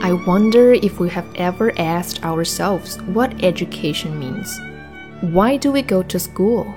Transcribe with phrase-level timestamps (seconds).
[0.00, 4.60] I wonder if we have ever asked ourselves what education means.
[5.20, 6.72] Why do we go to school?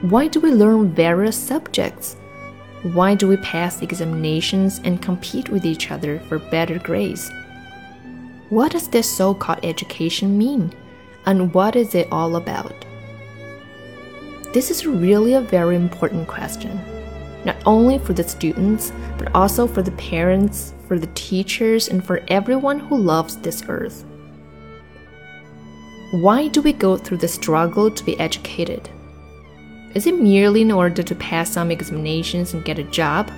[0.00, 2.16] Why do we learn various subjects?
[2.82, 7.30] Why do we pass examinations and compete with each other for better grades?
[8.48, 10.72] What does this so called education mean?
[11.26, 12.72] And what is it all about?
[14.54, 16.80] This is really a very important question,
[17.44, 22.22] not only for the students, but also for the parents, for the teachers, and for
[22.28, 24.04] everyone who loves this earth.
[26.10, 28.88] Why do we go through the struggle to be educated?
[29.94, 33.30] Is it merely in order to pass some examinations and get a job?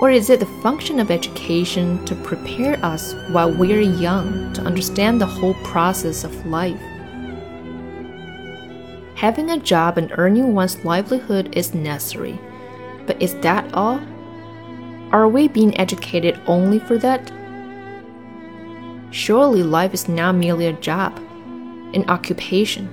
[0.00, 4.62] Or is it the function of education to prepare us while we are young to
[4.62, 6.80] understand the whole process of life?
[9.14, 12.40] Having a job and earning one's livelihood is necessary,
[13.06, 14.00] but is that all?
[15.12, 17.30] Are we being educated only for that?
[19.10, 21.16] Surely life is not merely a job,
[21.94, 22.88] an occupation.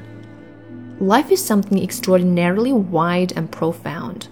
[1.00, 4.28] Life is something extraordinarily wide and profound.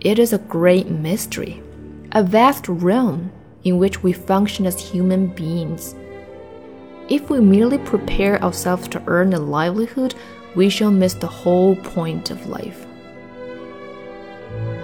[0.00, 1.60] It is a great mystery,
[2.12, 3.32] a vast realm
[3.64, 5.96] in which we function as human beings.
[7.08, 10.14] If we merely prepare ourselves to earn a livelihood
[10.54, 12.87] we shall miss the whole point of life.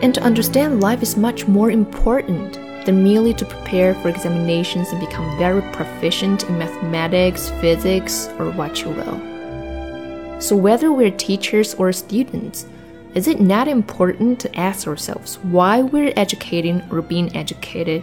[0.03, 5.01] And to understand life is much more important than merely to prepare for examinations and
[5.01, 10.41] become very proficient in mathematics, physics, or what you will.
[10.41, 12.67] So, whether we're teachers or students,
[13.15, 18.03] is it not important to ask ourselves why we're educating or being educated?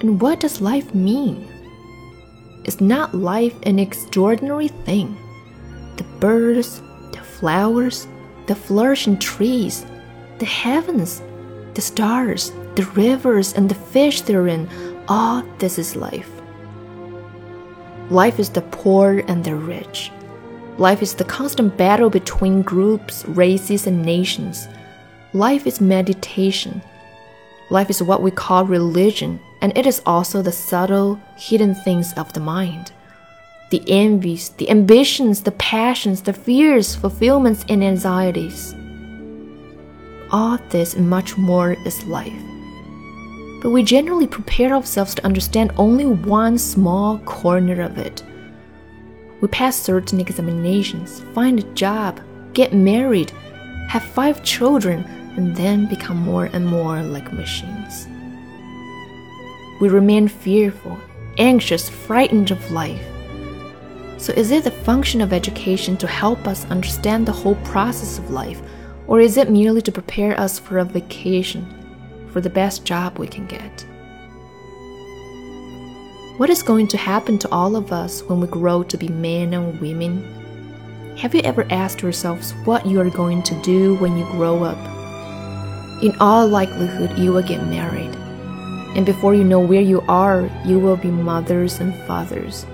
[0.00, 1.48] And what does life mean?
[2.64, 5.16] Is not life an extraordinary thing?
[5.96, 6.80] the birds,
[7.12, 8.06] the flowers,
[8.46, 9.84] the flourishing trees,
[10.38, 11.22] the heavens,
[11.74, 14.68] the stars, the rivers, and the fish therein,
[15.08, 16.30] all this is life.
[18.10, 20.12] Life is the poor and the rich.
[20.78, 24.68] Life is the constant battle between groups, races, and nations.
[25.32, 26.82] Life is meditation.
[27.70, 32.32] Life is what we call religion, and it is also the subtle, hidden things of
[32.32, 32.92] the mind
[33.70, 38.74] the envies, the ambitions, the passions, the fears, fulfillments, and anxieties.
[40.30, 42.32] All this and much more is life.
[43.62, 48.22] But we generally prepare ourselves to understand only one small corner of it.
[49.40, 52.20] We pass certain examinations, find a job,
[52.52, 53.30] get married,
[53.88, 55.04] have five children,
[55.36, 58.06] and then become more and more like machines.
[59.80, 60.96] We remain fearful,
[61.36, 63.04] anxious, frightened of life
[64.18, 68.30] so, is it the function of education to help us understand the whole process of
[68.30, 68.62] life,
[69.06, 71.66] or is it merely to prepare us for a vacation,
[72.32, 73.86] for the best job we can get?
[76.38, 79.52] What is going to happen to all of us when we grow to be men
[79.52, 80.22] and women?
[81.18, 84.78] Have you ever asked yourselves what you are going to do when you grow up?
[86.02, 88.14] In all likelihood, you will get married.
[88.96, 92.64] And before you know where you are, you will be mothers and fathers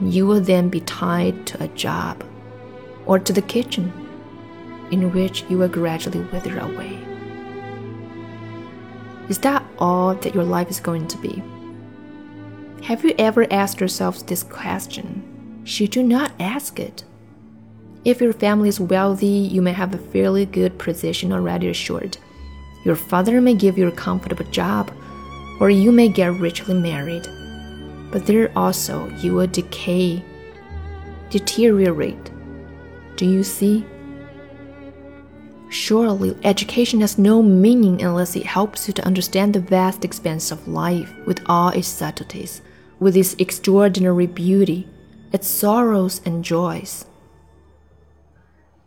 [0.00, 2.24] you will then be tied to a job
[3.06, 3.92] or to the kitchen,
[4.90, 6.98] in which you will gradually wither away.
[9.28, 11.42] Is that all that your life is going to be?
[12.84, 15.62] Have you ever asked yourself this question?
[15.64, 17.04] Should you not ask it?
[18.04, 22.16] If your family is wealthy, you may have a fairly good position already assured.
[22.84, 24.90] Your father may give you a comfortable job,
[25.60, 27.28] or you may get richly married
[28.10, 30.22] but there also you will decay,
[31.30, 32.30] deteriorate.
[33.16, 33.86] Do you see?
[35.68, 40.66] Surely, education has no meaning unless it helps you to understand the vast expanse of
[40.66, 42.60] life with all its subtleties,
[42.98, 44.88] with its extraordinary beauty,
[45.32, 47.06] its sorrows and joys.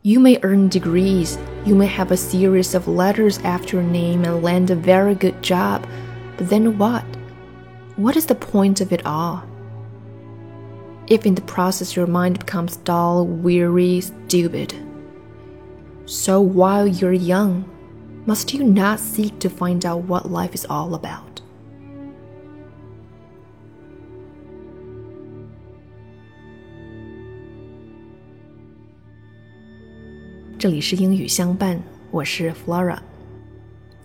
[0.02, 4.44] You may earn degrees, you may have a series of letters after your name and
[4.44, 5.88] land a very good job,
[6.36, 7.06] but then what?
[7.96, 9.44] what is the point of it all?
[11.08, 14.74] If in the process your mind becomes dull, weary, stupid.
[16.06, 17.70] So while you're young,
[18.26, 21.42] must you not seek to find out what life is all about?
[32.54, 33.04] Flora.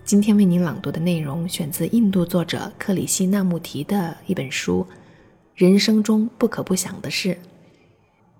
[0.09, 4.87] 今天为您朗读的内容选自印度作者克里希那穆提的一本书
[5.53, 7.35] 《人生中不可不想的事》。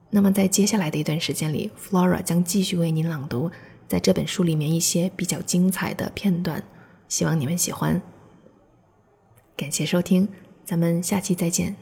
[0.09, 3.51] 那么，在接下来的一段时间里，Flora 将继续为您朗读
[3.87, 6.63] 在这本书里面一些比较精彩的片段，
[7.07, 8.01] 希望你们喜欢。
[9.55, 10.27] 感谢收听，
[10.65, 11.75] 咱们下期再见。